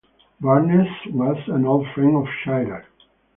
Barnes 0.39 0.87
was 1.11 1.37
an 1.49 1.67
old 1.67 1.85
friend 1.93 2.15
of 2.17 2.25
Shirer. 2.43 2.85